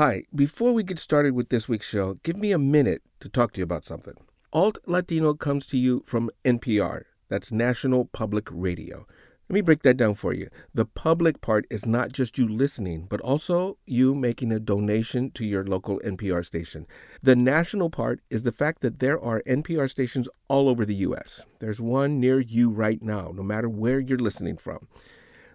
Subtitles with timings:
[0.00, 3.52] Hi, before we get started with this week's show, give me a minute to talk
[3.52, 4.14] to you about something.
[4.50, 9.04] Alt Latino comes to you from NPR, that's National Public Radio.
[9.50, 10.48] Let me break that down for you.
[10.72, 15.44] The public part is not just you listening, but also you making a donation to
[15.44, 16.86] your local NPR station.
[17.22, 21.44] The national part is the fact that there are NPR stations all over the U.S.
[21.58, 24.88] There's one near you right now, no matter where you're listening from.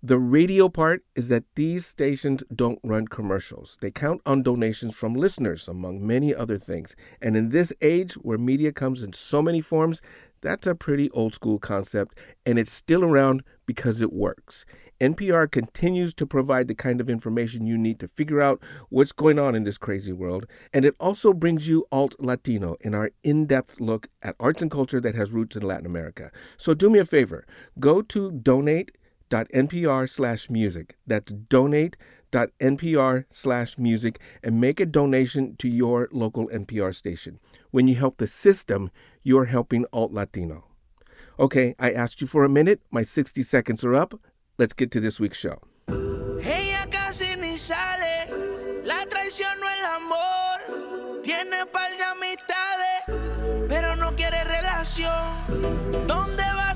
[0.08, 3.80] The radio part is that these stations don't run commercials.
[3.82, 6.96] They count on donations from listeners, among many other things.
[7.24, 10.04] And in this age where media comes in so many forms,
[10.42, 14.64] that's a pretty old school concept, and it's still around because it works.
[15.02, 19.40] NPR continues to provide the kind of information you need to figure out what's going
[19.40, 23.48] on in this crazy world, and it also brings you Alt Latino in our in
[23.48, 26.30] depth look at arts and culture that has roots in Latin America.
[26.58, 27.48] So do me a favor
[27.80, 28.32] go to
[29.30, 30.98] donate.npr slash music.
[31.06, 37.40] That's donate.npr slash music and make a donation to your local NPR station.
[37.72, 38.92] When you help the system,
[39.24, 40.66] you're helping Alt Latino.
[41.40, 42.82] Okay, I asked you for a minute.
[42.92, 44.20] My 60 seconds are up.
[44.58, 45.60] Let's get to this week's show.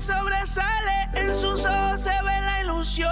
[0.00, 0.99] Sobresale,
[1.40, 3.10] sus ojos se ve la ilusión.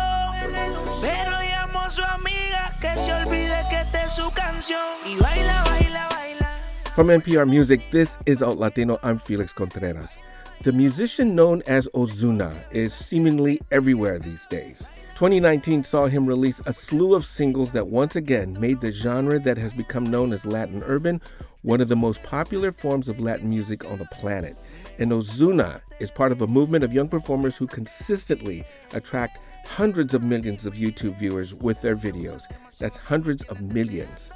[1.00, 4.80] Pero llamo a su amiga que se olvide que esta es su canción.
[5.06, 6.48] Y baila, baila, baila.
[6.94, 8.98] From NPR Music, this is Alt Latino.
[9.02, 10.18] I'm Felix Contreras.
[10.62, 14.88] The musician known as Ozuna is seemingly everywhere these days.
[15.14, 19.56] 2019 saw him release a slew of singles that once again made the genre that
[19.56, 21.20] has become known as Latin urban
[21.62, 24.56] one of the most popular forms of Latin music on the planet.
[24.98, 30.24] And Ozuna is part of a movement of young performers who consistently attract hundreds of
[30.24, 32.42] millions of YouTube viewers with their videos.
[32.78, 34.32] That's hundreds of millions.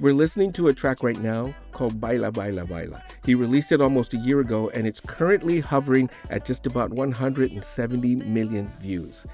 [0.00, 3.02] We're listening to a track right now called Baila Baila Baila.
[3.24, 8.16] He released it almost a year ago and it's currently hovering at just about 170
[8.16, 9.24] million views.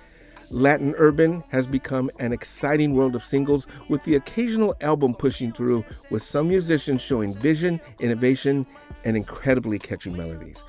[0.50, 5.84] Latin Urban has become an exciting world of singles with the occasional album pushing through,
[6.10, 8.66] with some musicians showing vision, innovation,
[9.04, 10.64] and incredibly catchy melodies.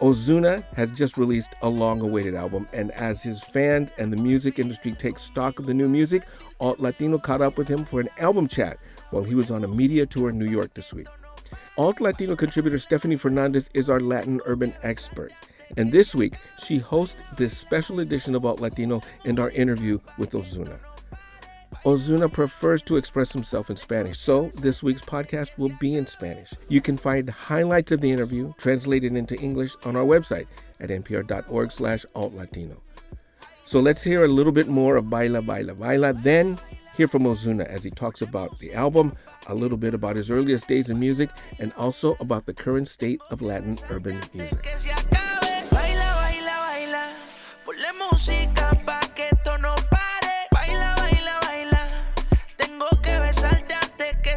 [0.00, 4.58] Ozuna has just released a long awaited album, and as his fans and the music
[4.58, 6.22] industry take stock of the new music,
[6.58, 8.78] Alt Latino caught up with him for an album chat
[9.10, 11.08] while he was on a media tour in New York this week.
[11.76, 15.32] Alt Latino contributor Stephanie Fernandez is our Latin urban expert.
[15.76, 20.30] And this week, she hosts this special edition of Alt Latino and our interview with
[20.30, 20.78] Ozuna.
[21.84, 26.52] Ozuna prefers to express himself in Spanish, so this week's podcast will be in Spanish.
[26.68, 30.46] You can find highlights of the interview translated into English on our website
[30.78, 32.76] at npr.org slash altlatino.
[33.64, 36.58] So let's hear a little bit more of Baila Baila Baila, then
[36.94, 40.68] hear from Ozuna as he talks about the album, a little bit about his earliest
[40.68, 41.30] days in music,
[41.60, 44.66] and also about the current state of Latin urban music.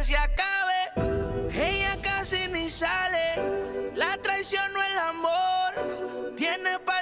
[0.04, 1.50] Se acabe.
[1.54, 3.92] Ella casi ni sale.
[3.94, 6.34] La traición no el amor.
[6.36, 6.93] Tiene par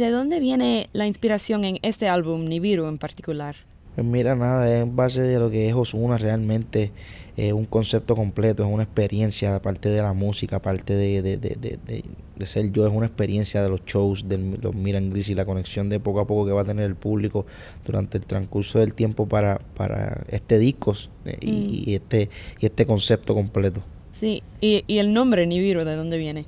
[0.00, 3.54] de dónde viene la inspiración en este álbum, Nibiru en particular?
[3.94, 6.90] Pues mira, nada, es en base de lo que es Osuna realmente,
[7.36, 11.54] eh, un concepto completo, es una experiencia, aparte de la música, aparte de, de, de,
[11.56, 15.44] de, ser yo, es una experiencia de los shows, de los Miran Gris y la
[15.44, 17.44] conexión de poco a poco que va a tener el público
[17.84, 20.94] durante el transcurso del tiempo para, para este disco
[21.26, 23.82] eh, y, y este, y este concepto completo.
[24.18, 26.46] Sí, y, y el nombre Nibiru, ¿de dónde viene?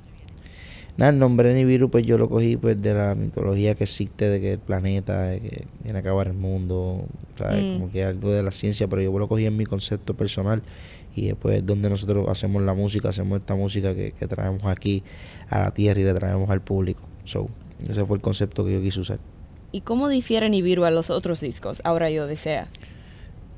[0.95, 4.29] Nada, el nombre de Nibiru pues yo lo cogí pues de la mitología que existe
[4.29, 7.05] de que el planeta, de que viene a acabar el mundo,
[7.35, 7.63] ¿sabes?
[7.63, 7.73] Mm.
[7.73, 10.61] Como que algo de la ciencia, pero yo lo cogí en mi concepto personal
[11.15, 15.03] y después es donde nosotros hacemos la música, hacemos esta música que, que traemos aquí
[15.49, 17.01] a la tierra y le traemos al público.
[17.23, 17.49] So,
[17.89, 19.19] ese fue el concepto que yo quise usar.
[19.71, 22.67] ¿Y cómo difiere Nibiru a los otros discos, Ahora yo desea?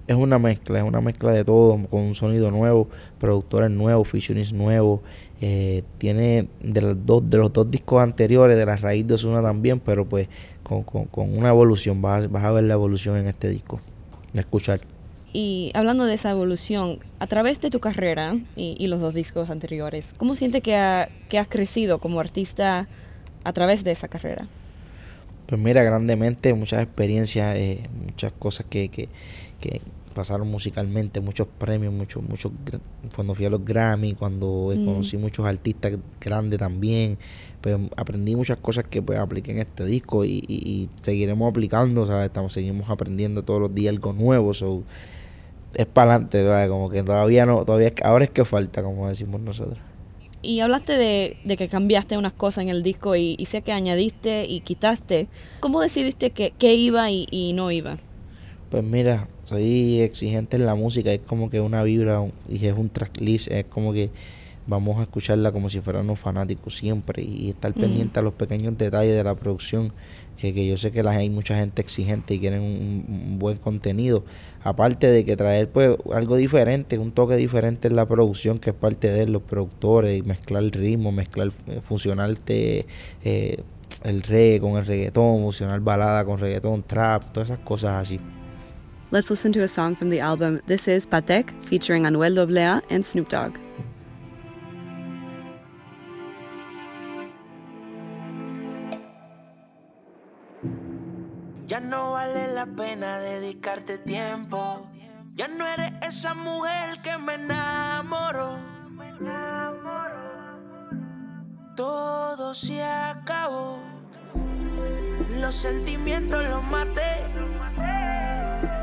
[0.07, 2.87] Es una mezcla, es una mezcla de todo, con un sonido nuevo,
[3.19, 5.01] productores nuevos, featurings nuevos.
[5.41, 9.41] eh, tiene de los, dos, de los dos discos anteriores, de la raíz de Osuna
[9.41, 10.27] también, pero pues
[10.63, 12.01] con, con, con una evolución.
[12.01, 13.81] Vas, a- vas a ver la evolución en este disco.
[14.31, 14.81] De escuchar.
[15.33, 20.13] Y hablando de esa evolución, a través de tu carrera y, los dos discos anteriores,
[20.17, 22.87] ¿cómo sientes que, que has crecido como artista
[23.43, 24.47] a través de esa carrera?
[25.47, 29.09] Pues mira, grandemente, muchas experiencias, eh, muchas cosas que, que,
[29.59, 29.81] que,
[30.15, 32.51] pasaron musicalmente, muchos premios, muchos, muchos,
[33.13, 34.85] cuando fui a los Grammy, cuando mm.
[34.85, 37.19] conocí muchos artistas grandes también,
[37.61, 42.25] pues aprendí muchas cosas que pues apliqué en este disco y, y, seguiremos aplicando, ¿sabes?
[42.27, 44.83] Estamos, seguimos aprendiendo todos los días algo nuevo, so,
[45.75, 49.77] es para adelante, como que todavía no, todavía ahora es que falta, como decimos nosotros.
[50.41, 54.45] Y hablaste de, de, que cambiaste unas cosas en el disco y, sé que añadiste
[54.45, 55.27] y quitaste.
[55.59, 57.97] ¿Cómo decidiste que, iba y, y, no iba?
[58.75, 62.89] Pues mira, soy exigente en la música, es como que una vibra y es un
[62.89, 64.09] tracklist, es como que
[64.67, 69.15] vamos a escucharla como si fuéramos fanáticos siempre y estar pendiente a los pequeños detalles
[69.15, 69.93] de la producción,
[70.37, 74.25] que, que yo sé que hay mucha gente exigente y quieren un, buen contenido.
[74.61, 78.75] Aparte de que traer pues algo diferente, un toque diferente en la producción, que es
[78.75, 82.85] parte de los productores, y mezclar el ritmo, mezclar, eh, funcionarte
[83.23, 83.63] eh,
[84.03, 88.19] el reggae con el reggaetón, funcionar balada con reggaetón, trap, todas esas cosas así.
[89.15, 93.05] Let's listen to a song from the album This Is Patek featuring Anuel AA and
[93.05, 93.57] Snoop Dogg.
[101.65, 104.85] Ya no vale la pena dedicarte tiempo.
[105.33, 108.59] Ya no eres esa mujer que me enamoró.
[111.77, 113.79] Todo se acabó.
[115.39, 117.23] Los sentimientos los maté.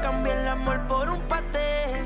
[0.03, 2.05] Cambié el amor por un paté.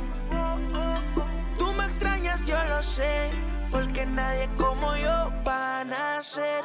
[1.58, 3.30] Tú me extrañas, yo lo sé.
[3.70, 6.62] Porque nadie como yo va a nacer.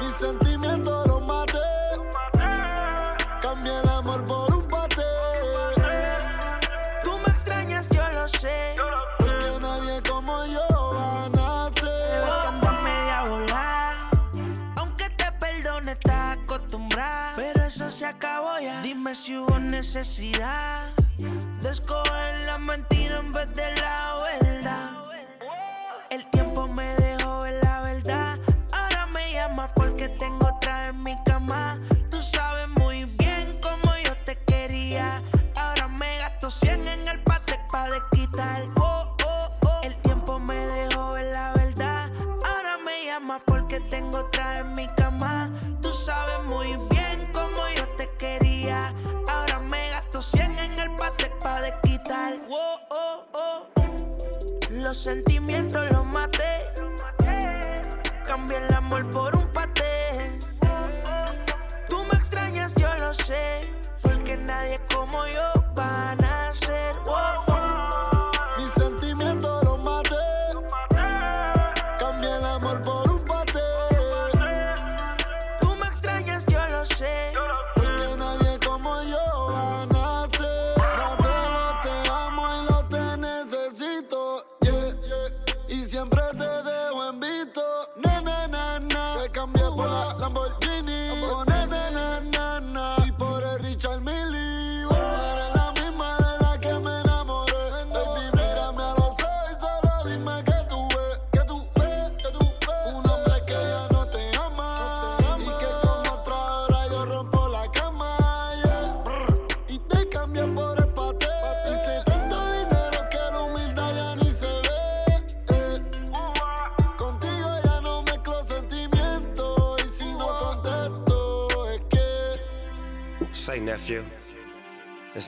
[0.00, 1.58] Mis sentimientos los maté.
[3.40, 5.02] Cambié el amor por un paté.
[7.04, 8.74] Tú me extrañas, yo lo sé.
[9.18, 12.24] Porque nadie como yo va a nacer.
[12.26, 13.94] Cuando media volar.
[14.76, 15.94] Aunque te perdone,
[17.90, 18.82] se acabó ya.
[18.82, 20.86] Dime si hubo necesidad
[21.60, 24.59] de escoger la mentira en vez de la verdad.
[54.90, 56.64] Los sentimientos los maté.
[58.26, 60.36] Cambié el amor por un paté.
[61.88, 63.59] Tú me extrañas, yo lo sé.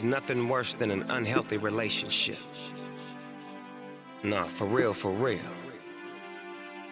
[0.02, 2.38] Nothing worse than an unhealthy relationship.
[4.22, 5.40] Nah, for real, for real.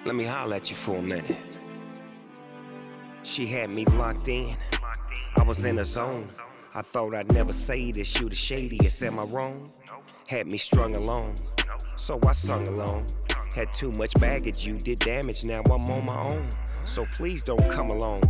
[0.04, 1.36] Let me holler at you for a minute.
[3.22, 4.54] She had me locked in.
[5.36, 6.28] I was in a zone.
[6.74, 8.20] I thought I'd never say this.
[8.20, 9.72] You the shadiest, am I wrong?
[10.26, 11.36] Had me strung along.
[11.96, 13.06] So I sung along.
[13.54, 15.44] Had too much baggage, you did damage.
[15.44, 16.48] Now I'm on my own.
[16.84, 18.22] So please don't come along.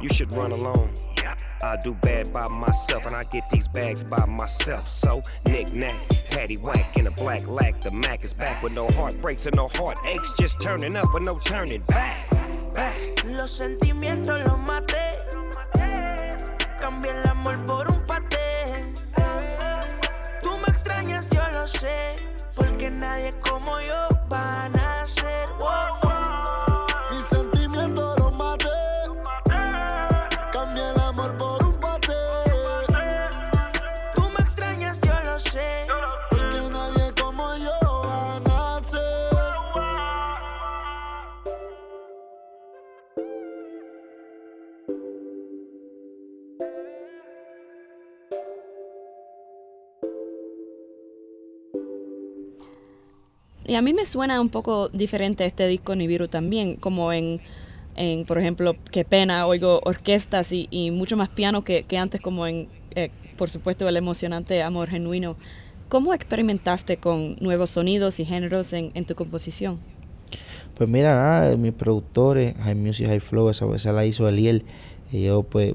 [0.00, 0.92] You should run alone.
[1.62, 4.88] I do bad by myself, and I get these bags by myself.
[4.88, 5.94] So, knick knack,
[6.30, 7.80] patty whack in a black lack.
[7.80, 10.32] The Mac is back with no heartbreaks and no heartaches.
[10.38, 12.28] Just turning up with no turning back.
[12.74, 13.24] Back.
[13.26, 15.11] Los sentimientos los maté.
[53.72, 57.40] Y a mí me suena un poco diferente este disco Nibiru también, como en,
[57.96, 62.46] en por ejemplo, Qué pena, oigo orquestas y, mucho más piano que, que antes, como
[62.46, 65.38] en, eh, por supuesto, el emocionante Amor Genuino.
[65.88, 69.78] ¿Cómo experimentaste con nuevos sonidos y géneros en, en tu composición?
[70.74, 74.66] Pues mira, nada, mis productores, High Music, High Flow, esa, esa la hizo Eliel.
[75.10, 75.72] Y yo, pues,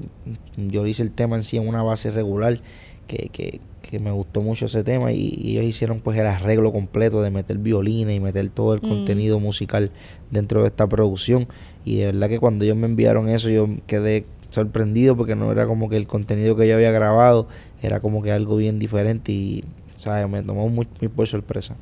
[0.56, 2.60] yo hice el tema en sí en una base regular,
[3.08, 5.10] que, que, que me gustó mucho ese tema.
[5.10, 8.80] Y, y ellos hicieron, pues, el arreglo completo de meter violines y meter todo el
[8.80, 8.88] Mm.
[8.88, 9.90] contenido musical
[10.30, 11.48] dentro de esta producción.
[11.84, 15.66] Y de verdad que cuando ellos me enviaron eso, yo quedé sorprendido porque no era
[15.66, 17.48] como que el contenido que yo había grabado,
[17.82, 19.32] era como que algo bien diferente.
[19.32, 19.64] Y,
[19.96, 20.28] ¿sabes?
[20.28, 21.74] Me tomó muy, muy por sorpresa.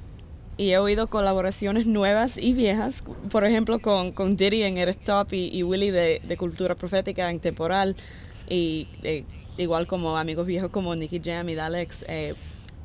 [0.59, 5.35] Y he oído colaboraciones nuevas y viejas, por ejemplo con, con Diddy en Eres Top
[5.35, 7.95] y, y Willy de, de Cultura Profética en Temporal,
[8.49, 9.25] y eh,
[9.59, 12.05] igual como amigos viejos como Nicky Jam y Dalex.
[12.09, 12.35] Eh,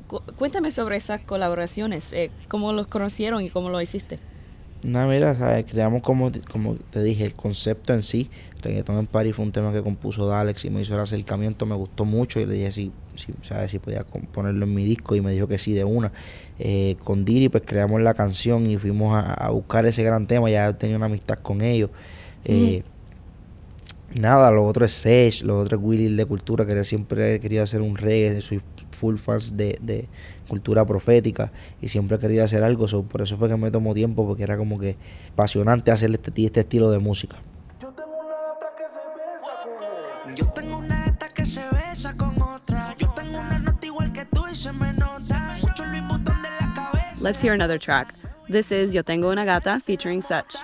[0.08, 4.18] cu- cuéntame sobre esas colaboraciones, eh, cómo los conocieron y cómo lo hiciste.
[4.84, 5.64] No, mira, ¿sabes?
[5.70, 8.28] creamos como, te- como te dije, el concepto en sí.
[8.62, 11.76] Reggaetón en París fue un tema que compuso Dalex y me hizo el acercamiento, me
[11.76, 13.70] gustó mucho y le dije si, si, ¿sabes?
[13.70, 16.10] si podía ponerlo en mi disco y me dijo que sí de una.
[16.58, 20.50] Eh, con Diri pues creamos la canción y fuimos a, a buscar ese gran tema,
[20.50, 21.90] ya tenía una amistad con ellos.
[22.44, 22.82] Eh,
[24.14, 27.62] Nada, lo otro es Sage, lo otro es Willy de Cultura, que siempre he querido
[27.62, 30.08] hacer un reggae, soy full fans de, de
[30.48, 31.50] cultura profética
[31.80, 34.42] y siempre he querido hacer algo, so, por eso fue que me tomó tiempo, porque
[34.42, 34.96] era como que
[35.32, 37.36] apasionante hacer este, este estilo de música.
[40.34, 42.94] Yo tengo una gata que se besa con otra.
[42.96, 45.58] Yo tengo una nota igual que tú y se me nota.
[45.60, 47.20] Mucho Luis Butón de la cabeza.
[47.20, 48.14] Let's hear another track.
[48.48, 50.56] This is Yo Tengo Una Gata featuring Such.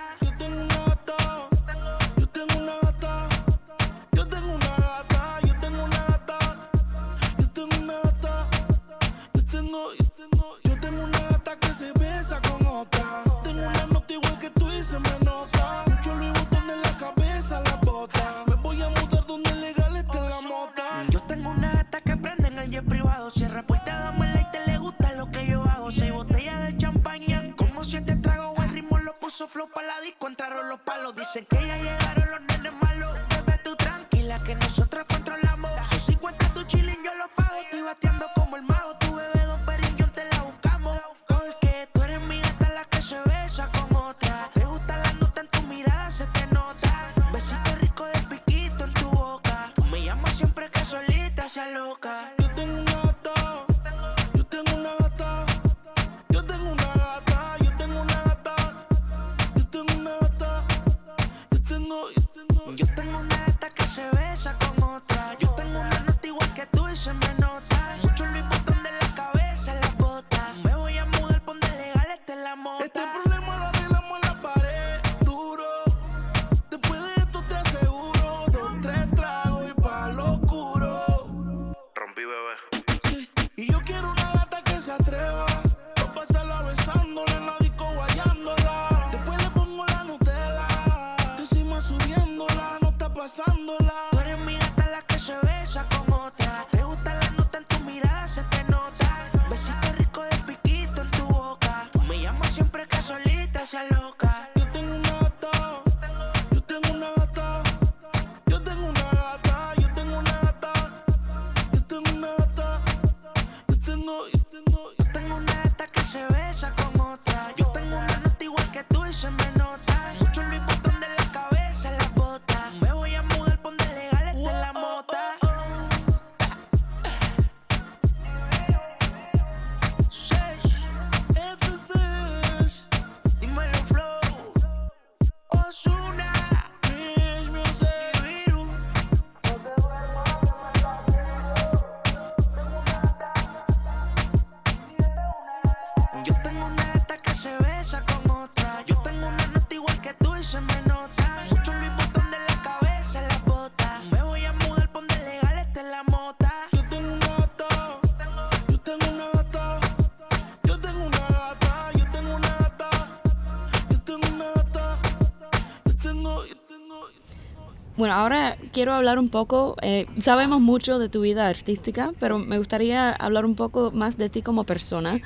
[168.79, 173.43] Quiero hablar un poco, eh, sabemos mucho de tu vida artística, pero me gustaría hablar
[173.43, 175.19] un poco más de ti como persona.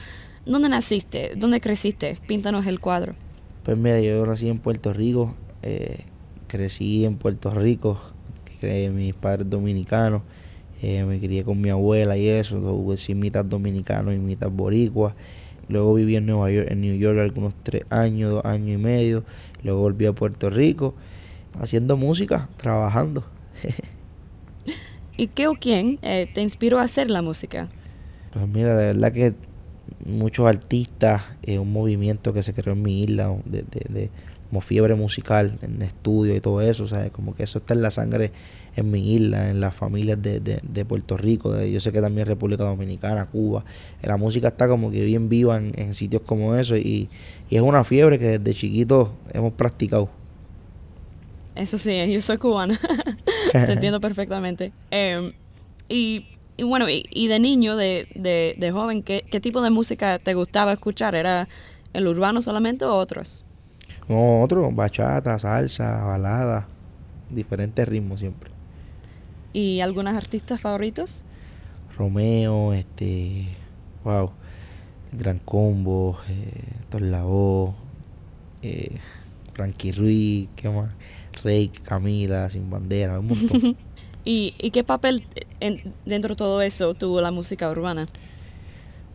[0.43, 1.33] ¿Dónde naciste?
[1.35, 2.17] ¿Dónde creciste?
[2.25, 3.13] Píntanos el cuadro.
[3.61, 5.99] Pues mira, yo nací en Puerto Rico, eh,
[6.47, 7.99] crecí en Puerto Rico,
[8.59, 10.23] que mis padres dominicanos,
[10.81, 14.49] eh, me crié con mi abuela y eso, so, pues, sí, mitad dominicano y mitad
[14.49, 15.13] boricua.
[15.69, 19.23] Luego viví en Nueva York, en New York algunos tres años, dos años y medio.
[19.61, 20.95] Luego volví a Puerto Rico
[21.53, 23.23] haciendo música, trabajando.
[25.17, 27.69] ¿Y qué o quién eh, te inspiró a hacer la música?
[28.31, 29.33] Pues mira, de verdad que
[30.05, 34.09] muchos artistas, eh, un movimiento que se creó en mi isla, de, de, de,
[34.49, 37.11] como fiebre musical, en estudio y todo eso, ¿sabes?
[37.11, 38.31] Como que eso está en la sangre
[38.75, 42.27] en mi isla, en las familias de, de, de Puerto Rico, yo sé que también
[42.27, 43.63] República Dominicana, Cuba.
[44.01, 47.09] La música está como que bien viva en, en sitios como eso y,
[47.49, 50.09] y, es una fiebre que desde chiquito hemos practicado.
[51.55, 52.79] Eso sí, yo soy cubana,
[53.51, 54.71] te entiendo perfectamente.
[54.89, 55.33] Eh,
[55.87, 56.25] y,
[56.57, 60.17] y, bueno, y, y, de niño, de, de, de joven, ¿qué, ¿qué tipo de música
[60.17, 61.13] te gustaba escuchar?
[61.13, 61.47] ¿Era
[61.93, 63.45] el urbano solamente o otros?
[64.07, 66.67] No, otros, bachata, salsa, balada,
[67.29, 68.49] diferentes ritmos siempre.
[69.53, 71.21] ¿Y algunos artistas favoritos?
[71.95, 73.49] Romeo, este,
[74.03, 74.31] wow,
[75.11, 77.75] Gran Combo, eh, Torlao,
[78.63, 78.97] eh,
[79.53, 80.89] Frankie Ruiz, ¿qué más?
[81.43, 83.77] Rey, Camila, Sin Bandera, un montón.
[84.25, 85.25] ¿Y, ¿Y, qué papel
[85.59, 88.07] en, dentro de todo eso tuvo la música urbana?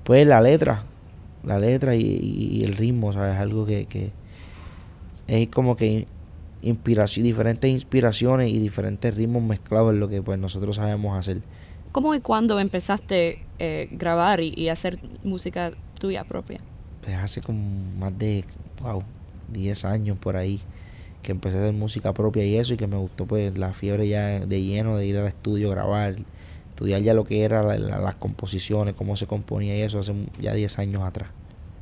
[0.04, 0.84] Pues la letra,
[1.44, 3.36] la letra y, y el ritmo, ¿sabes?
[3.36, 4.12] Algo que, que
[5.26, 6.06] es como que
[6.62, 11.42] inspiración, diferentes inspiraciones y diferentes ritmos mezclados en lo que pues nosotros sabemos hacer.
[11.92, 16.60] ¿Cómo y cuándo empezaste a eh, grabar y, y, hacer música tuya propia?
[17.02, 17.60] Pues hace como
[17.98, 18.44] más de,
[18.82, 19.02] wow,
[19.52, 20.60] 10 años por ahí
[21.22, 24.08] que empecé a hacer música propia y eso y que me gustó pues la fiebre
[24.08, 26.16] ya de lleno de ir al estudio, grabar,
[26.70, 30.14] estudiar ya lo que era la, la, las composiciones, cómo se componía y eso hace
[30.40, 31.30] ya 10 años atrás.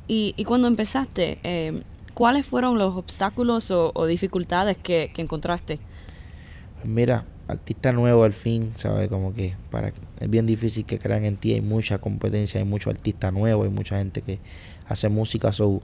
[0.07, 1.81] ¿Y, y cuando empezaste, eh,
[2.13, 5.79] cuáles fueron los obstáculos o, o dificultades que, que, encontraste?
[6.75, 9.09] Pues mira, artista nuevo al fin, ¿sabes?
[9.09, 12.93] Como que para es bien difícil que crean en ti, hay mucha competencia, hay muchos
[12.93, 14.39] artistas nuevos, hay mucha gente que
[14.87, 15.81] hace música, so,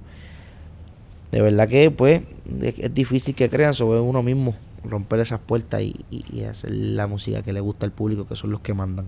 [1.33, 2.21] de verdad que pues
[2.61, 6.69] es, es difícil que crean sobre uno mismo, romper esas puertas y, y, y, hacer
[6.71, 9.07] la música que le gusta al público, que son los que mandan.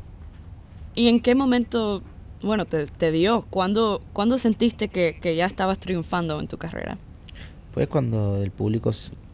[0.96, 2.02] ¿Y en qué momento,
[2.42, 3.46] bueno, te, te dio?
[3.52, 6.98] ¿Cuándo, ¿Cuándo, sentiste que, que, ya estabas triunfando en tu carrera?
[7.76, 8.90] Pues cuando el público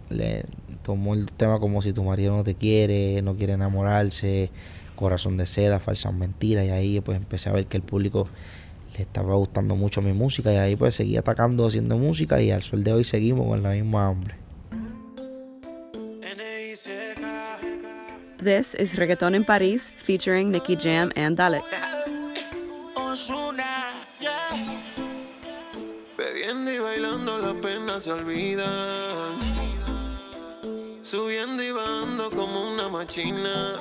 [0.09, 0.43] le
[0.83, 4.49] tomó el tema como si tu marido no te quiere, no quiere enamorarse,
[4.97, 8.27] corazón de seda, falsas mentiras, y ahí pues empecé a ver que el público
[8.95, 12.61] le estaba gustando mucho mi música y ahí pues seguí atacando haciendo música y al
[12.63, 14.35] sol de hoy seguimos con la misma hambre.
[18.43, 21.61] This is Reggaeton in Paris featuring Nicky Jam and Dalek.
[22.95, 24.31] Osuna, yeah.
[26.17, 29.37] Bebiendo y bailando las penas se olvidan.
[31.03, 33.75] Subiendo y bajando como una machina.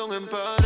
[0.00, 0.60] Reggaetón en pared.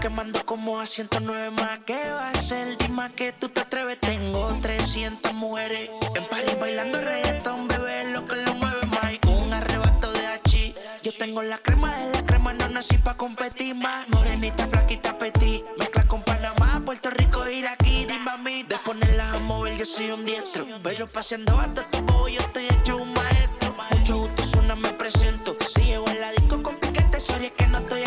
[0.00, 1.80] quemando como a 109 más.
[1.84, 2.78] ¿Qué va a ser?
[2.78, 3.98] Dime que tú te atreves.
[3.98, 8.65] Tengo 300 mujeres en París bailando reggaetón, bebé, lo que lo más.
[11.06, 14.08] Yo tengo la crema de la crema, no nací pa' competir más.
[14.08, 15.62] Morenita, flaquita, petit.
[15.78, 18.64] Mezcla con Panamá, Puerto Rico, Iraquí, dime a mí.
[18.64, 20.66] De a mover, yo soy un diestro.
[20.82, 23.76] Pero paseando hasta tu bobo, yo estoy hecho un maestro.
[23.92, 25.56] Mucho gusto, suena, me presento.
[25.60, 28.02] Si llego en la disco con piquete, sorry, es que no estoy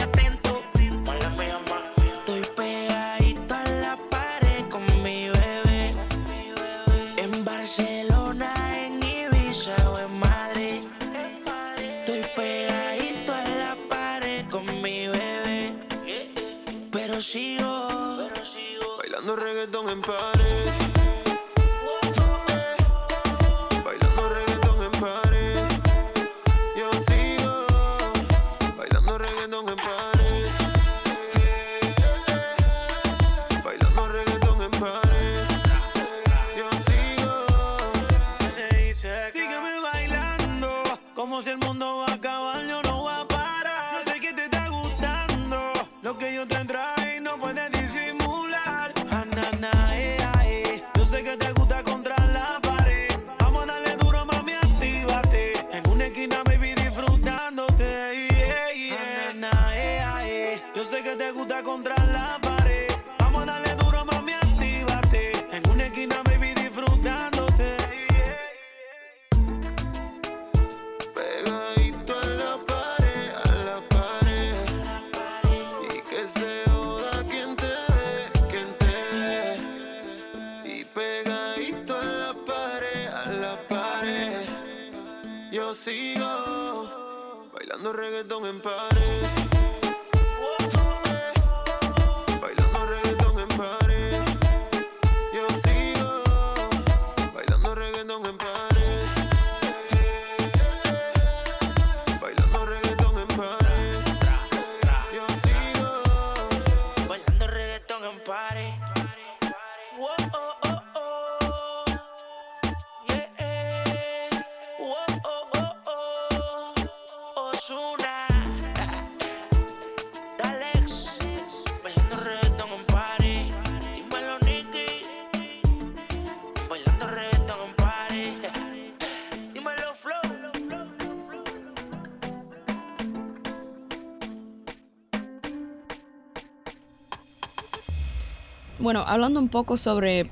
[138.89, 140.31] Bueno, hablando un poco sobre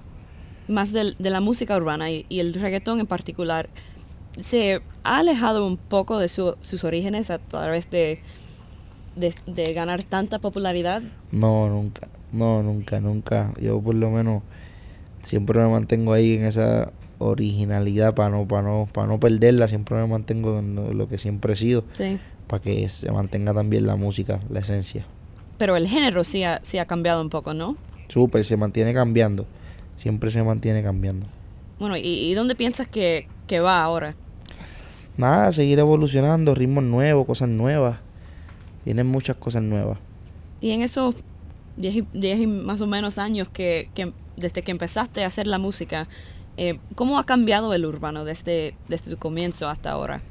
[0.68, 3.70] más de, la música urbana y, y el reggaetón en particular,
[4.42, 8.20] se ha alejado un poco de su- sus orígenes a través de,
[9.16, 11.04] de, de ganar tanta popularidad.
[11.32, 12.08] No, nunca.
[12.32, 13.54] No, nunca, nunca.
[13.62, 14.42] Yo por lo menos
[15.22, 19.68] siempre me mantengo ahí en esa originalidad para no, para no, para no perderla.
[19.68, 21.84] Siempre me mantengo en lo- lo que siempre he sido.
[21.94, 22.18] Sí.
[22.48, 25.06] Para que se mantenga también la música, la esencia.
[25.60, 27.78] Pero el género sí ha, sí ha cambiado un poco, ¿no?
[28.08, 29.46] Súper, se mantiene cambiando.
[29.96, 31.28] Siempre se mantiene cambiando.
[31.80, 34.16] Bueno, ¿y, y dónde piensas que, que va ahora?
[35.18, 38.00] Nada, seguir evolucionando, ritmos nuevos, cosas nuevas.
[38.86, 39.98] Vienen muchas cosas nuevas.
[40.62, 41.16] Y en esos
[41.78, 45.48] 10 y, 10 y más o menos años que, que desde que empezaste a hacer
[45.48, 46.08] la música,
[46.58, 50.22] eh, ¿cómo ha cambiado el urbano desde, desde tu comienzo hasta ahora?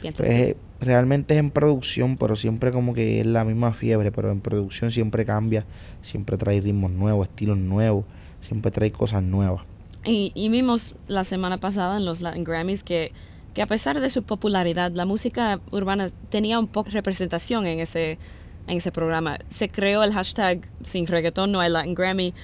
[0.00, 0.26] ¿Piensas?
[0.26, 4.40] Pues, realmente es en producción, pero siempre como que es la misma fiebre, pero en
[4.40, 5.64] producción siempre cambia,
[6.00, 8.04] siempre trae ritmos nuevos, estilos nuevos,
[8.40, 9.62] siempre trae cosas nuevas.
[10.04, 13.12] Y, y vimos la semana pasada en los Latin Grammys que,
[13.54, 17.78] que a pesar de su popularidad, la música urbana tenía un poco de representación en
[17.78, 18.18] ese,
[18.66, 19.38] en ese programa.
[19.48, 22.34] Se creó el hashtag sin reggaetón no hay Latin Grammy.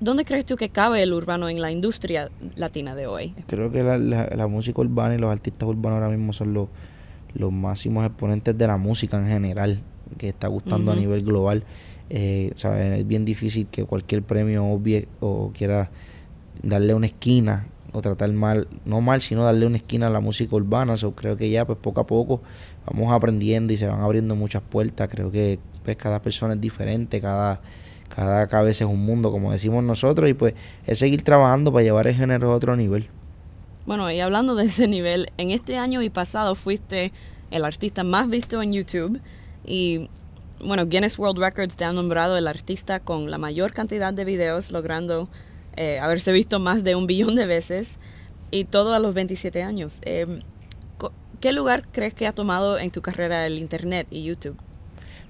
[0.00, 3.34] ¿Dónde crees tú que cabe el urbano en la industria latina de hoy?
[3.48, 6.68] Creo que la, la- la música urbana y los artistas urbanos ahora mismo son los,
[7.34, 9.82] los máximos exponentes de la música en general,
[10.16, 11.64] que está gustando a nivel global.
[12.10, 13.00] Eh, ¿sabes?
[13.00, 15.90] Es bien difícil que cualquier premio obvie o quiera
[16.62, 20.54] darle una esquina o tratar mal, no mal, sino darle una esquina a la música
[20.56, 20.96] urbana.
[20.96, 22.42] So, creo que ya pues poco a poco
[22.86, 25.08] vamos aprendiendo y se van abriendo muchas puertas.
[25.08, 27.60] Creo que pues cada persona es diferente, cada,
[28.14, 30.54] cada cabeza es un mundo, como decimos nosotros, y pues
[30.86, 33.08] es seguir trabajando para llevar el género a otro nivel.
[33.88, 37.10] Bueno, y hablando de ese nivel, en este año y pasado fuiste
[37.50, 39.18] el artista más visto en YouTube
[39.66, 40.10] y
[40.62, 44.70] bueno, Guinness World Records te ha nombrado el artista con la mayor cantidad de videos,
[44.72, 45.28] logrando
[45.76, 47.98] eh, haberse visto más de un billón de veces
[48.50, 50.00] y todo a los 27 años.
[50.02, 50.40] Eh,
[50.98, 54.56] co- ¿Qué lugar crees que ha tomado en tu carrera el Internet y YouTube?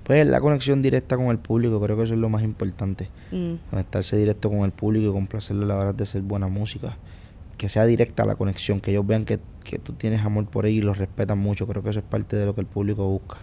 [0.02, 3.08] Pues la conexión directa con el público, creo que eso es lo más importante.
[3.30, 6.96] Mm, Conectarse directo con el público y complacerlo a la hora de hacer buena música.
[7.58, 10.82] Que sea directa la conexión, que ellos vean que, que tú tienes amor por ellos
[10.84, 11.66] y los respetan mucho.
[11.66, 13.36] Creo que eso es parte de lo que el público busca.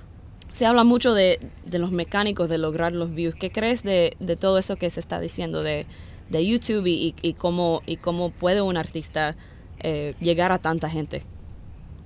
[0.53, 3.35] Se habla mucho de, de los mecánicos de lograr los views.
[3.35, 5.85] ¿Qué crees de, de todo eso que se está diciendo de,
[6.29, 9.35] de YouTube y, y- cómo, y cómo puede un artista
[9.81, 11.23] eh, llegar a tanta gente?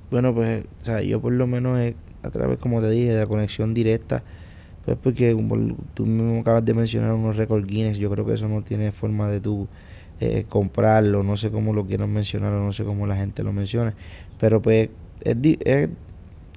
[0.10, 3.20] Bueno, pues, o sea, yo por lo menos eh, a través, como te dije, de
[3.20, 4.24] la conexión directa,
[4.86, 8.48] pues porque como tú mismo acabas de mencionar unos récords Guinness, yo creo que eso
[8.48, 9.68] no tiene forma de tú
[10.20, 13.54] eh, comprarlo, no sé cómo lo quieran mencionar o no sé cómo la gente lo
[13.54, 13.94] mencione,
[14.40, 14.90] pero pues
[15.22, 15.90] es, di- es,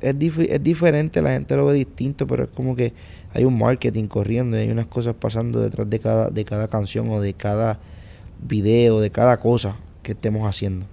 [0.01, 2.93] es, difi- es diferente, la gente lo ve distinto, pero es como que
[3.35, 7.09] hay un marketing corriendo y hay unas cosas pasando detrás de cada, de cada canción
[7.11, 7.79] o de cada
[8.49, 10.87] video, de cada cosa que estemos haciendo.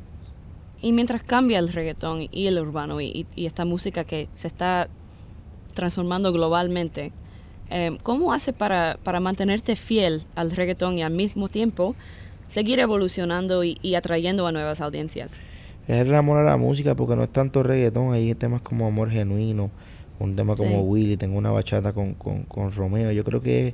[0.81, 4.87] Y mientras cambia el reggaetón y el urbano y- y esta música que se está
[5.73, 7.11] transformando globalmente,
[7.69, 11.95] eh, ¿cómo hace para, para mantenerte fiel al reggaetón y al mismo tiempo
[12.49, 15.37] seguir evolucionando y, y atrayendo a nuevas audiencias?
[15.87, 19.09] Es el amor a la música porque no es tanto reggaetón, hay temas como Amor
[19.09, 19.71] Genuino,
[20.19, 20.85] un tema como Sí.
[20.85, 23.11] Willy, tengo una bachata con, con, con Romeo.
[23.13, 23.73] Yo creo que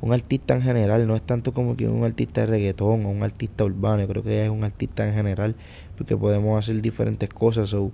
[0.00, 3.22] un artista en general, no es tanto como que un artista de reggaetón o un
[3.22, 5.54] artista urbano, yo creo que es un artista en general
[5.96, 7.70] porque podemos hacer diferentes cosas.
[7.70, 7.92] So,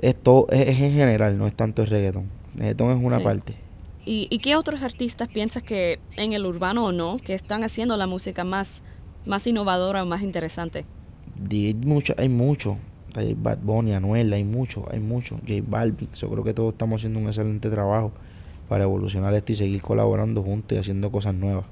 [0.00, 2.28] esto es, es en general, no es tanto el reggaetón.
[2.54, 3.24] El reggaetón es una Sí.
[3.24, 3.54] parte.
[4.06, 7.96] ¿Y, y qué otros artistas piensas que en el urbano o no, que están haciendo
[7.96, 8.82] la música más,
[9.26, 10.84] más innovadora o más interesante?
[11.50, 12.76] Hay mucho, hay mucho.
[13.16, 15.36] Hay Bad Bunny, Anuel, hay mucho, hay mucho.
[15.46, 18.12] J Balvin, yo creo que todos estamos haciendo un excelente trabajo
[18.68, 21.64] para evolucionar esto y seguir colaborando juntos y haciendo cosas nuevas.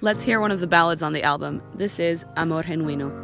[0.00, 1.62] Let's hear one of the ballads on the album.
[1.78, 3.23] This is Amor Genuino.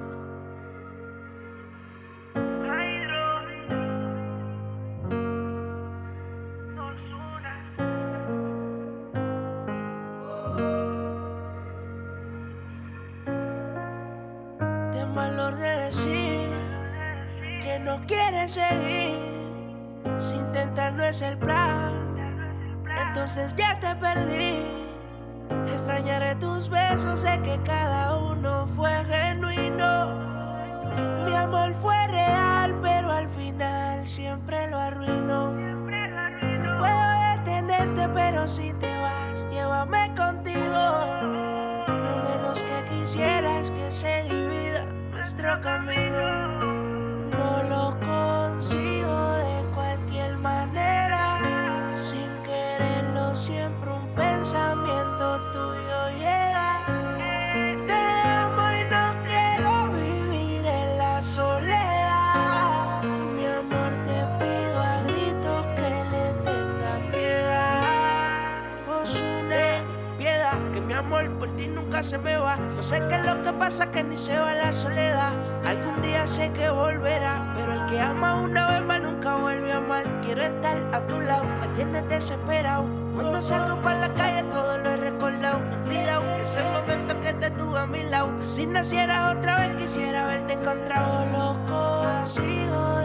[71.10, 72.56] Amor por ti nunca se me va.
[72.56, 75.32] No sé qué es lo que pasa, que ni se va la soledad.
[75.66, 79.78] Algún día sé que volverá, pero el que ama una vez más nunca vuelve a
[79.78, 80.04] amar.
[80.22, 82.84] Quiero estar a tu lado, me tienes desesperado.
[83.16, 85.58] Cuando salgo para la calle todo lo he recordado.
[85.58, 88.30] No he olvidado ese momento que te tuve a mi lado.
[88.40, 91.26] Si nacieras otra vez quisiera verte encontrado.
[91.32, 92.99] Lo consigo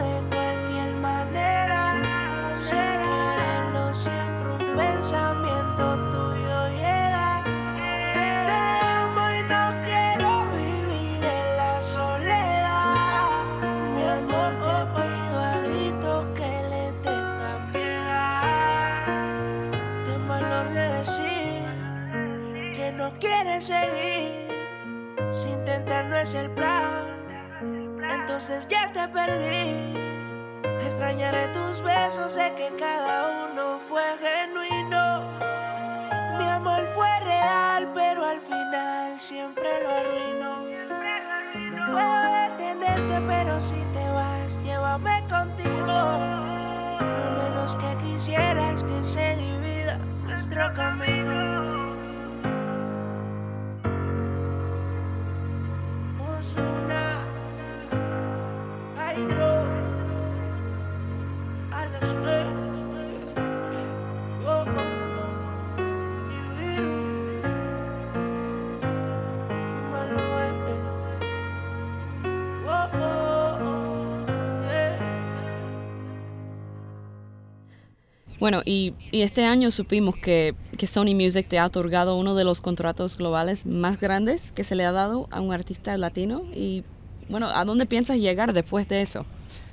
[23.66, 24.68] seguir.
[25.32, 27.18] Si intentar no es el plan,
[28.12, 29.96] entonces ya te perdí.
[30.86, 35.24] Extrañaré tus besos, sé que cada uno fue genuino.
[36.38, 40.54] Mi amor fue real, pero al final siempre lo arruinó.
[41.72, 45.24] No puedo detenerte, pero si te vas, llévame
[78.46, 82.44] Bueno, y, y este año supimos que, que Sony Music te ha otorgado uno de
[82.44, 86.44] los contratos globales más grandes que se le ha dado a un artista latino.
[86.54, 86.84] Y
[87.28, 89.26] bueno, ¿a dónde piensas llegar después de eso?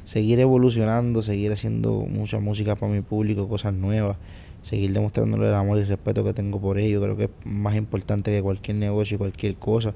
[0.05, 4.17] seguir evolucionando, seguir haciendo mucha música para mi público, cosas nuevas,
[4.63, 8.31] seguir demostrándole el amor y respeto que tengo por ellos, creo que es más importante
[8.31, 9.93] que cualquier negocio y cualquier cosa,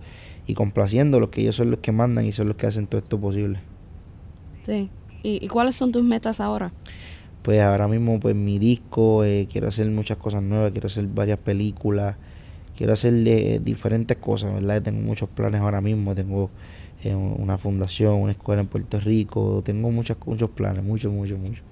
[0.47, 3.19] y complaciéndolos, que ellos son los que mandan y son los que hacen todo esto
[3.19, 3.59] posible.
[4.67, 4.91] Sí.
[5.23, 6.73] ¿Y, y cuáles son tus metas ahora?
[7.47, 11.39] Pues ahora mismo, pues mi disco, eh, quiero hacer muchas cosas nuevas, quiero hacer varias
[11.39, 12.17] películas,
[12.77, 14.83] quiero hacer eh, diferentes cosas, ¿verdad?
[14.83, 16.51] Tengo muchos planes ahora mismo, tengo
[17.05, 21.63] eh, una fundación, una escuela en Puerto Rico, tengo muchas, muchos planes, muchos, muchos, muchos.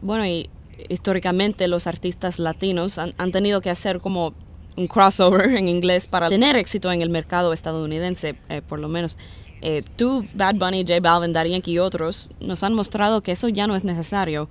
[0.00, 0.50] Bueno, y
[0.88, 4.34] históricamente los artistas latinos han, tenido que hacer como
[4.76, 9.18] un crossover en inglés para tener éxito en el mercado estadounidense, eh, por lo menos.
[9.62, 13.66] Eh, tú, Bad Bunny, J Balvin, Daddy y otros nos han mostrado que eso ya
[13.66, 14.48] no es necesario.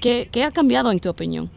[0.00, 1.50] ¿Qué, qué ha cambiado en tu opinión?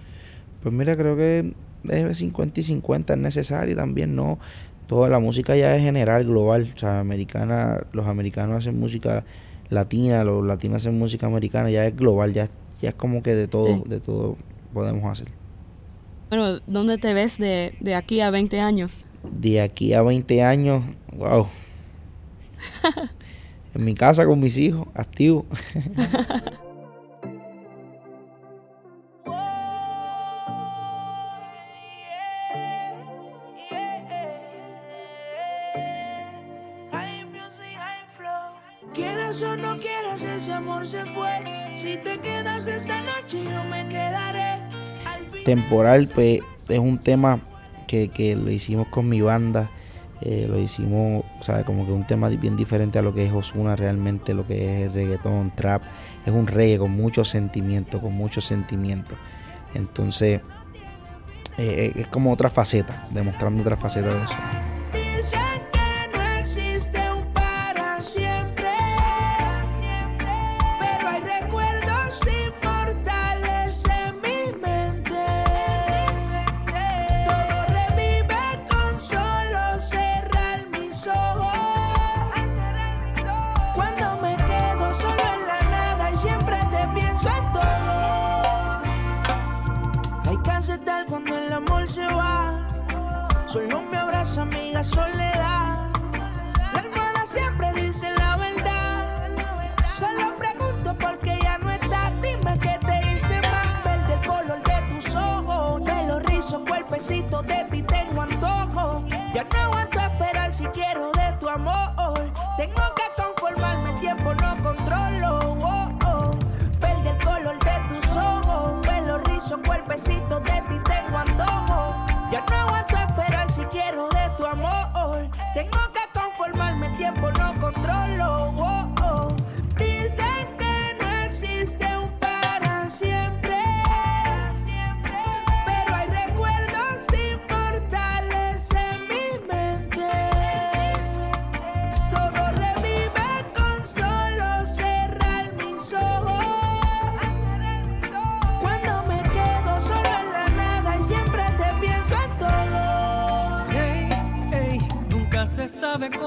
[0.61, 1.53] Pues mira, creo que
[1.89, 4.39] es 50 y 50 es necesario también, ¿no?
[4.87, 6.69] Toda la música ya es general, global.
[6.75, 9.23] O sea, americana, los americanos hacen música
[9.69, 12.49] latina, los latinos hacen música americana, ya es global, ya,
[12.81, 13.83] ya es como que de todo, Sí.
[13.87, 14.35] de todo
[14.73, 15.29] podemos hacer.
[16.29, 19.05] Bueno, ¿dónde te ves de, de aquí a 20 años?
[19.31, 21.47] De aquí a 20 años, wow.
[23.73, 25.45] en mi casa con mis hijos, activo.
[39.39, 41.71] no quieras, ese amor se fue.
[41.73, 44.59] Si te quedas esta noche, yo me quedaré.
[45.45, 47.39] Temporal, pues es un tema
[47.87, 49.69] que, que lo hicimos con mi banda.
[50.19, 53.31] eh, lo hicimos, o sea, como que un tema bien diferente a lo que es
[53.33, 55.81] Osuna realmente, lo que es el reggaetón, trap.
[56.25, 59.15] Es un reggae con mucho sentimiento, con mucho sentimiento.
[59.73, 60.41] Entonces,
[61.57, 64.35] eh, es como otra faceta, demostrando otra faceta de eso.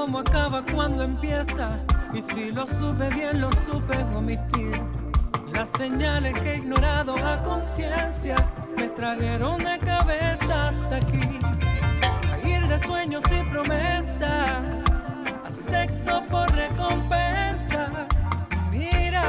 [0.05, 1.79] Cómo acaba cuando empieza.
[2.13, 4.79] Y si lo supe bien, lo supe omitir.
[5.51, 8.37] Las señales que he ignorado a conciencia
[8.77, 11.39] me trajeron de cabeza hasta aquí.
[12.31, 14.61] A ir de sueños y promesas,
[15.43, 17.89] a sexo por recompensa.
[18.71, 19.25] Mira,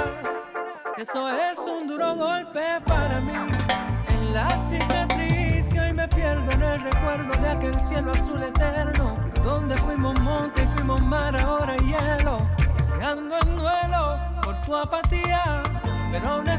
[0.97, 3.47] eso es un duro golpe para mí.
[4.09, 9.14] En la cicatriz y hoy me pierdo en el recuerdo de aquel cielo azul eterno.
[9.45, 12.38] Donde fuimos monte y fuimos mar, ahora hielo.
[13.05, 15.62] Ando en duelo por tu apatía,
[16.12, 16.49] pero aún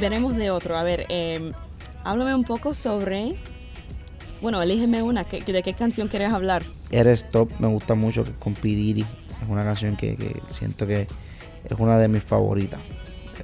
[0.00, 0.76] Veremos de otro.
[0.78, 1.50] A ver, eh,
[2.04, 3.34] háblame un poco sobre.
[4.40, 5.24] Bueno, elígeme una.
[5.24, 6.62] ¿qué- ¿De qué canción quieres hablar?
[6.90, 8.68] Eres Top me gusta mucho con P.
[8.68, 9.02] Diddy.
[9.02, 11.02] Es una canción que, que siento que
[11.64, 12.80] es una de mis favoritas.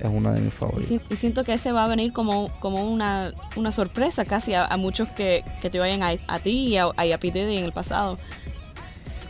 [0.01, 1.03] Es una de mis favoritas.
[1.11, 4.77] y siento que ese va a venir como, como una, una sorpresa casi a, a
[4.77, 7.31] muchos que, que te vayan a, a ti y a, a P.
[7.31, 8.17] Diddy en el pasado.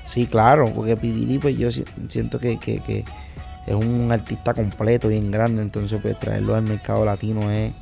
[0.07, 1.09] Sí, claro, porque P.
[1.09, 3.05] Diddy, pues yo si- siento que- que
[3.67, 5.63] es un artista completo, bien grande.
[5.63, 7.73] Entonces, pues traerlo al mercado latino es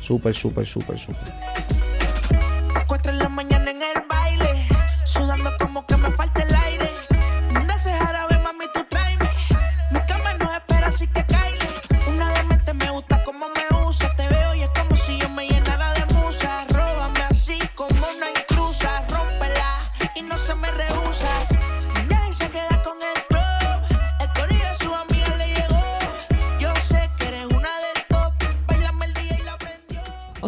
[0.00, 1.79] súper, súper, súper, súper.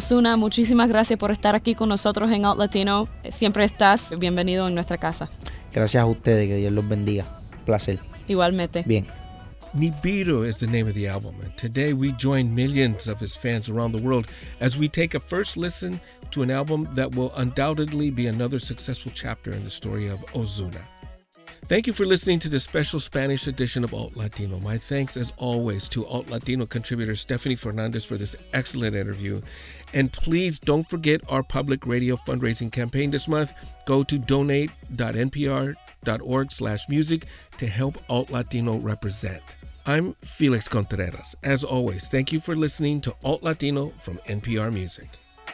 [0.03, 3.09] Osuna, muchísimas gracias por estar aquí con nosotros en Out Latino.
[3.30, 5.30] Siempre estás bienvenido en nuestra casa.
[5.72, 7.24] Gracias a ustedes, que Dios los bendiga.
[7.57, 8.00] Un placer.
[8.26, 8.82] Igualmente.
[8.84, 9.07] Bien.
[9.74, 13.68] Nibiru is the name of the album, and today we join millions of his fans
[13.68, 14.26] around the world
[14.61, 16.00] as we take a first listen
[16.32, 20.82] to an album that will undoubtedly be another successful chapter in the story of Ozuna.
[21.66, 24.59] Thank you for listening to this special Spanish edition of Alt Latino.
[24.59, 29.40] My thanks, as always, to Alt Latino contributor Stephanie Fernandez for this excellent interview.
[29.95, 33.53] And please don't forget our public radio fundraising campaign this month.
[33.86, 37.26] Go to donate.npr.org slash music
[37.59, 39.43] to help Alt Latino represent.
[39.84, 41.36] I'm Felix Contreras.
[41.43, 45.09] As always, thank you for listening to Alt Latino from NPR Music.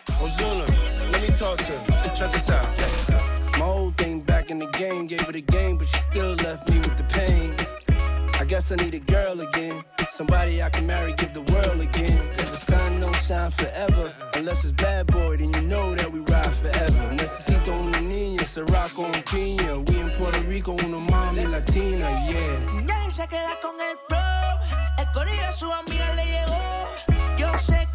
[0.06, 2.14] Ozuna, let me talk to her.
[2.14, 3.58] Check this out.
[3.58, 6.96] My old thing back in the game gave game, but she still left me with
[6.96, 7.87] the pain.
[8.40, 9.84] I guess I need a girl again.
[10.10, 12.18] Somebody I can marry, give the world again.
[12.36, 14.14] Cause the sun don't shine forever.
[14.34, 17.14] Unless it's bad boy, then you know that we ride forever.
[17.16, 19.78] Necesito una niña, Ciroc con piña.
[19.88, 23.06] We in Puerto Rico, una mami latina, yeah.
[23.08, 24.18] Y se queda con el pro.
[24.98, 27.36] El corillo a su amiga le llegó.
[27.38, 27.87] Yo sé